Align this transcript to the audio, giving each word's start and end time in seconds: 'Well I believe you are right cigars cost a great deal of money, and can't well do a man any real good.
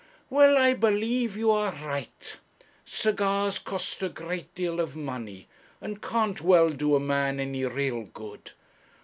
'Well 0.31 0.57
I 0.57 0.73
believe 0.73 1.37
you 1.37 1.51
are 1.51 1.71
right 1.85 2.39
cigars 2.83 3.59
cost 3.59 4.01
a 4.01 4.09
great 4.09 4.55
deal 4.55 4.79
of 4.79 4.95
money, 4.95 5.47
and 5.79 6.01
can't 6.01 6.41
well 6.41 6.71
do 6.71 6.95
a 6.95 6.99
man 6.99 7.39
any 7.39 7.63
real 7.65 8.05
good. 8.05 8.53